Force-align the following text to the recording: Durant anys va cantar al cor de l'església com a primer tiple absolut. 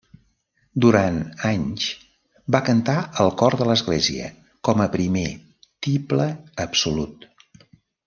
Durant 0.85 1.19
anys 1.49 1.85
va 2.57 2.63
cantar 2.71 2.97
al 3.25 3.31
cor 3.43 3.59
de 3.61 3.69
l'església 3.73 4.33
com 4.69 4.85
a 4.87 4.91
primer 4.99 5.27
tiple 5.91 6.31
absolut. 6.69 7.33